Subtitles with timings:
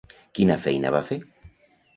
[0.39, 1.21] Quina feina va fer?